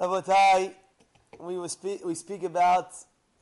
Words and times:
Rabotai, 0.00 0.72
we 1.40 1.58
will 1.58 1.68
speak. 1.68 2.02
We 2.02 2.14
speak 2.14 2.42
about 2.42 2.94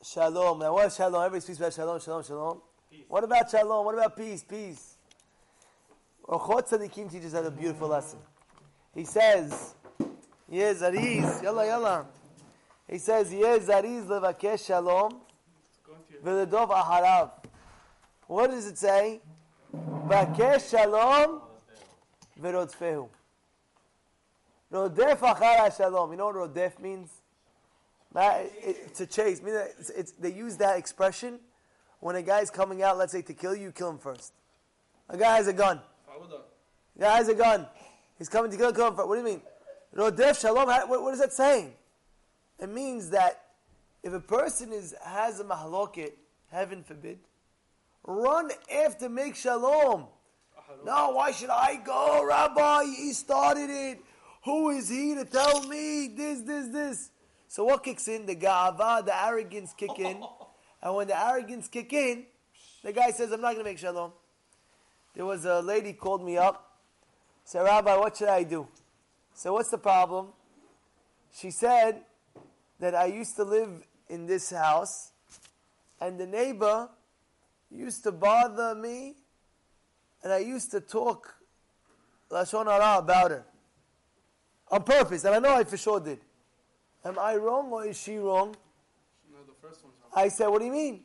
shalom. 0.03 0.59
Now, 0.59 0.73
what 0.73 0.87
is 0.87 0.95
shalom? 0.97 1.23
Everybody 1.23 1.39
speaks 1.39 1.57
about 1.57 1.73
shalom, 1.73 2.01
shalom, 2.01 2.21
shalom. 2.21 2.61
Peace. 2.91 3.05
What 3.07 3.23
about 3.23 3.49
shalom? 3.49 3.85
What 3.85 3.95
about 3.95 4.17
peace? 4.17 4.43
Peace. 4.43 4.97
Orchot 6.27 6.67
Tzadikim 6.67 7.09
teaches 7.09 7.33
us 7.33 7.47
a 7.47 7.51
beautiful 7.51 7.87
lesson. 7.87 8.19
He 8.93 9.05
says, 9.05 9.73
"Yes, 10.49 10.81
Zariz, 10.81 11.41
yalla 11.41 11.65
yalla." 11.65 12.05
He 12.89 12.97
says, 12.97 13.33
"Yes, 13.33 13.67
Zariz 13.67 14.05
levakesh 14.07 14.65
shalom 14.65 15.21
Going 15.85 15.99
to 16.07 16.13
your 16.13 16.45
v'ledov 16.45 16.71
aharav." 16.71 17.31
What 18.27 18.51
does 18.51 18.67
it 18.67 18.77
say? 18.77 19.21
Vakesh 19.73 20.71
shalom 20.71 21.41
v'rodfehu. 22.37 23.07
Rodef 24.71 25.19
achar 25.19 25.75
shalom. 25.75 26.11
You 26.11 26.17
know 26.17 26.27
what 26.27 26.35
rodef 26.35 26.79
means? 26.79 27.09
That- 28.13 28.51
it- 28.57 28.95
to 28.95 29.05
chase. 29.05 29.41
It's, 29.43 29.89
it's, 29.89 30.11
they 30.13 30.31
use 30.31 30.57
that 30.57 30.77
expression 30.77 31.39
when 31.99 32.15
a 32.15 32.21
guy's 32.21 32.49
coming 32.49 32.81
out, 32.81 32.97
let's 32.97 33.11
say, 33.11 33.21
to 33.23 33.33
kill 33.33 33.55
you, 33.55 33.63
you 33.63 33.71
kill 33.71 33.89
him 33.89 33.97
first. 33.97 34.33
A 35.09 35.17
guy 35.17 35.35
has 35.37 35.47
a 35.47 35.53
gun. 35.53 35.81
A 36.97 36.99
guy 37.01 37.17
has 37.17 37.27
a 37.27 37.33
gun. 37.33 37.67
He's 38.17 38.29
coming 38.29 38.51
to 38.51 38.57
kill, 38.57 38.71
kill 38.73 38.87
him 38.87 38.95
first. 38.95 39.07
What 39.07 39.15
do 39.15 39.21
you 39.21 39.25
mean? 39.25 39.41
Rodef 39.95 40.39
shalom. 40.39 40.67
What, 40.67 41.01
what 41.01 41.13
is 41.13 41.19
that 41.19 41.33
saying? 41.33 41.73
It 42.59 42.69
means 42.69 43.09
that 43.09 43.45
if 44.03 44.13
a 44.13 44.19
person 44.19 44.71
is 44.71 44.93
has 45.03 45.39
a 45.39 45.43
mahloket, 45.43 46.11
heaven 46.51 46.83
forbid, 46.83 47.19
run 48.05 48.51
after 48.85 49.09
make 49.09 49.35
shalom. 49.35 50.05
No, 50.85 51.11
why 51.11 51.31
should 51.31 51.49
I 51.49 51.77
go, 51.83 52.23
Rabbi? 52.23 52.85
He 52.85 53.13
started 53.13 53.69
it. 53.69 53.99
Who 54.43 54.69
is 54.69 54.89
he 54.89 55.15
to 55.15 55.25
tell 55.25 55.67
me 55.67 56.07
this, 56.15 56.41
this, 56.41 56.67
this? 56.69 57.11
So 57.47 57.65
what 57.65 57.83
kicks 57.83 58.07
in? 58.07 58.25
The 58.25 58.35
ga'ava, 58.35 59.05
the 59.05 59.25
arrogance 59.25 59.73
kick 59.73 59.99
in. 59.99 60.23
And 60.81 60.95
when 60.95 61.07
the 61.07 61.21
arrogance 61.21 61.67
kick 61.67 61.91
in, 61.91 62.23
the 62.83 62.93
guy 62.93 63.11
says, 63.11 63.33
I'm 63.33 63.41
not 63.41 63.51
going 63.51 63.65
to 63.65 63.69
make 63.69 63.77
shalom. 63.77 64.13
There 65.13 65.25
was 65.25 65.43
a 65.43 65.59
lady 65.59 65.91
called 65.91 66.23
me 66.23 66.37
up. 66.37 66.77
Said, 67.43 67.63
Rabbi, 67.63 67.97
what 67.97 68.15
should 68.15 68.29
I 68.29 68.43
do? 68.43 68.65
So 69.33 69.51
what's 69.51 69.69
the 69.69 69.77
problem? 69.77 70.27
She 71.33 71.51
said 71.51 72.01
that 72.79 72.95
I 72.95 73.07
used 73.07 73.35
to 73.35 73.43
live 73.43 73.83
in 74.07 74.25
this 74.25 74.51
house, 74.51 75.11
and 75.99 76.17
the 76.17 76.25
neighbor 76.25 76.89
used 77.69 78.03
to 78.03 78.13
bother 78.13 78.73
me, 78.73 79.15
and 80.23 80.31
I 80.31 80.39
used 80.39 80.71
to 80.71 80.79
talk 80.79 81.35
lashon 82.31 82.65
hara 82.65 82.99
about 82.99 83.31
her 83.31 83.45
on 84.71 84.83
purpose, 84.83 85.23
and 85.23 85.35
I 85.35 85.39
know 85.39 85.55
I 85.55 85.63
for 85.63 85.77
sure 85.77 85.99
did. 85.99 86.19
Am 87.03 87.17
I 87.17 87.35
wrong 87.35 87.71
or 87.71 87.85
is 87.85 87.99
she 87.99 88.17
wrong? 88.17 88.55
No, 89.31 89.39
the 89.45 89.53
first 89.61 89.83
one's 89.83 89.95
wrong. 90.01 90.11
I 90.25 90.27
said, 90.29 90.47
"What 90.47 90.59
do 90.59 90.65
you 90.65 90.71
mean?" 90.71 90.95
He 90.95 91.03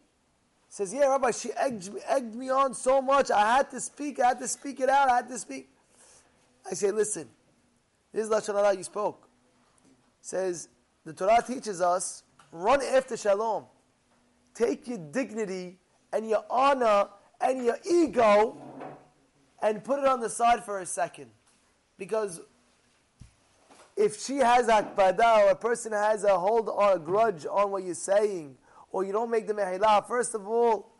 Says, 0.69 0.93
"Yeah, 0.93 1.07
Rabbi, 1.07 1.31
she 1.31 1.53
egged 1.53 1.93
me, 1.93 2.01
egged 2.07 2.35
me 2.35 2.51
on 2.51 2.75
so 2.75 3.01
much. 3.01 3.31
I 3.31 3.57
had 3.57 3.71
to 3.71 3.81
speak. 3.81 4.21
I 4.21 4.29
had 4.29 4.41
to 4.41 4.49
speak 4.49 4.81
it 4.81 4.89
out. 4.89 5.09
I 5.09 5.17
had 5.17 5.29
to 5.29 5.39
speak." 5.39 5.71
I 6.71 6.75
say, 6.75 6.91
"Listen, 6.91 7.31
this 8.13 8.25
is 8.25 8.31
lashon 8.31 8.55
hara 8.55 8.77
you 8.77 8.83
spoke." 8.83 9.29
Says 10.21 10.69
the 11.05 11.13
Torah 11.13 11.43
teaches 11.47 11.81
us 11.81 12.23
run 12.51 12.83
after 12.83 13.17
shalom. 13.17 13.67
Take 14.55 14.89
your 14.89 14.99
dignity 14.99 15.79
and 16.13 16.29
your 16.29 16.45
honor 16.49 17.09
and 17.41 17.65
your 17.65 17.79
ego 17.85 18.57
and 19.61 19.83
put 19.83 19.99
it 19.99 20.07
on 20.07 20.21
the 20.21 20.31
side 20.31 20.65
for 20.65 20.81
a 20.81 20.87
second, 20.87 21.31
because 21.99 22.41
if 23.97 24.21
she 24.21 24.39
has 24.39 24.67
akbada 24.67 25.45
or 25.45 25.51
a 25.51 25.57
person 25.57 25.93
has 25.93 26.25
a 26.25 26.39
hold 26.39 26.69
or 26.69 26.95
a 26.95 26.99
grudge 26.99 27.47
on 27.47 27.71
what 27.71 27.85
you're 27.85 27.95
saying, 27.95 28.57
or 28.91 29.05
you 29.05 29.13
don't 29.13 29.31
make 29.31 29.47
the 29.47 29.55
mehilah, 29.55 30.07
first 30.07 30.35
of 30.35 30.47
all, 30.47 30.93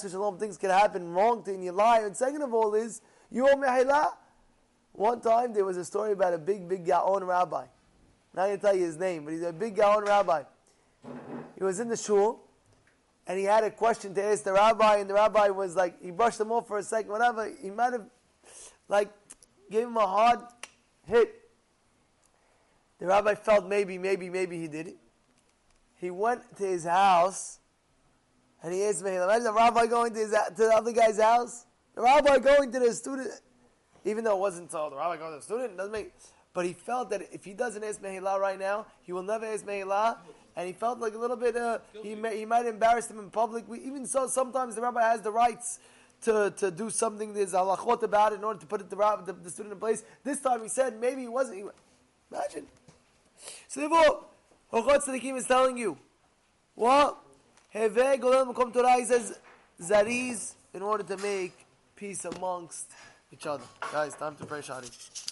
shalom, 0.00 0.38
things 0.38 0.56
can 0.56 0.70
happen 0.70 1.12
wrong 1.12 1.42
to 1.44 1.52
in 1.52 1.62
your 1.62 1.72
life. 1.72 2.04
And 2.04 2.16
second 2.16 2.42
of 2.42 2.54
all 2.54 2.74
is, 2.74 3.00
you 3.30 3.48
owe 3.48 3.54
mehilah. 3.54 4.10
One 4.92 5.20
time 5.20 5.52
there 5.52 5.64
was 5.64 5.76
a 5.76 5.84
story 5.84 6.12
about 6.12 6.32
a 6.32 6.38
big, 6.38 6.68
big 6.68 6.86
Gaon 6.86 7.22
rabbi. 7.24 7.66
Not 8.34 8.46
going 8.46 8.56
to 8.58 8.62
tell 8.62 8.74
you 8.74 8.84
his 8.84 8.98
name, 8.98 9.24
but 9.24 9.34
he's 9.34 9.42
a 9.42 9.52
big 9.52 9.76
Gaon 9.76 10.04
rabbi. 10.04 10.44
He 11.56 11.64
was 11.64 11.80
in 11.80 11.88
the 11.88 11.96
shul, 11.96 12.42
and 13.26 13.38
he 13.38 13.44
had 13.44 13.64
a 13.64 13.70
question 13.70 14.14
to 14.14 14.22
ask 14.24 14.44
the 14.44 14.52
rabbi, 14.52 14.96
and 14.96 15.10
the 15.10 15.14
rabbi 15.14 15.48
was 15.48 15.76
like, 15.76 16.02
he 16.02 16.10
brushed 16.10 16.40
him 16.40 16.52
off 16.52 16.66
for 16.66 16.78
a 16.78 16.82
second, 16.82 17.10
whatever. 17.10 17.50
He 17.60 17.70
might 17.70 17.92
have, 17.92 18.06
like, 18.88 19.10
gave 19.70 19.86
him 19.86 19.96
a 19.96 20.06
hard 20.06 20.40
hit. 21.06 21.45
The 22.98 23.06
rabbi 23.06 23.34
felt 23.34 23.66
maybe, 23.66 23.98
maybe, 23.98 24.30
maybe 24.30 24.58
he 24.58 24.68
did 24.68 24.88
it. 24.88 24.96
He 25.96 26.10
went 26.10 26.42
to 26.56 26.66
his 26.66 26.84
house 26.84 27.58
and 28.62 28.72
he 28.72 28.82
asked 28.84 29.04
me, 29.04 29.14
imagine 29.14 29.44
the 29.44 29.52
rabbi 29.52 29.86
going 29.86 30.12
to, 30.14 30.18
his, 30.20 30.30
to 30.30 30.54
the 30.56 30.72
other 30.74 30.92
guy's 30.92 31.20
house. 31.20 31.66
The 31.94 32.02
rabbi 32.02 32.38
going 32.38 32.72
to 32.72 32.78
the 32.78 32.92
student, 32.92 33.30
even 34.04 34.24
though 34.24 34.36
it 34.36 34.40
wasn't 34.40 34.70
told, 34.70 34.92
the 34.92 34.96
rabbi 34.96 35.16
going 35.16 35.32
to 35.32 35.38
the 35.38 35.42
student, 35.42 35.76
doesn't 35.76 35.92
make, 35.92 36.12
but 36.52 36.64
he 36.64 36.72
felt 36.72 37.10
that 37.10 37.22
if 37.32 37.44
he 37.44 37.52
doesn't 37.52 37.84
ask 37.84 38.00
Mehillah 38.00 38.38
right 38.38 38.58
now, 38.58 38.86
he 39.02 39.12
will 39.12 39.22
never 39.22 39.46
ask 39.46 39.64
Mehillah. 39.64 40.16
And 40.56 40.66
he 40.66 40.72
felt 40.72 40.98
like 40.98 41.14
a 41.14 41.18
little 41.18 41.36
bit, 41.36 41.54
uh, 41.54 41.80
he, 42.02 42.14
may, 42.14 42.38
he 42.38 42.46
might 42.46 42.64
embarrass 42.64 43.10
him 43.10 43.18
in 43.18 43.28
public. 43.28 43.68
We, 43.68 43.78
even 43.80 44.06
so, 44.06 44.26
sometimes 44.26 44.74
the 44.74 44.80
rabbi 44.80 45.02
has 45.02 45.20
the 45.20 45.30
rights 45.30 45.80
to, 46.22 46.52
to 46.56 46.70
do 46.70 46.90
something, 46.90 47.34
there's 47.34 47.52
halachot 47.52 48.02
about 48.02 48.32
it 48.32 48.36
in 48.36 48.44
order 48.44 48.58
to 48.60 48.66
put 48.66 48.80
it 48.80 48.88
the, 48.88 48.96
the, 48.96 49.32
the 49.32 49.50
student 49.50 49.74
in 49.74 49.78
place. 49.78 50.02
This 50.24 50.40
time 50.40 50.62
he 50.62 50.68
said 50.68 50.98
maybe 50.98 51.22
he 51.22 51.28
wasn't. 51.28 51.56
He, 51.56 51.64
imagine. 52.32 52.66
So 53.68 53.80
therefore, 53.80 54.24
Orchot 54.72 55.04
Tzadikim 55.04 55.36
is 55.36 55.46
telling 55.46 55.76
you, 55.76 55.96
what? 56.74 57.18
Heve 57.70 58.20
Golem 58.20 58.52
Makom 58.52 58.72
Torah, 58.72 58.96
he 58.96 59.04
says, 59.04 59.38
Zariz, 59.80 60.54
in 60.72 60.82
order 60.82 61.04
to 61.04 61.16
make 61.18 61.52
peace 61.94 62.24
amongst 62.24 62.90
each 63.32 63.46
other. 63.46 63.64
Guys, 63.92 64.14
time 64.14 64.36
to 64.36 64.46
pray 64.46 64.60
Shadi. 64.60 65.25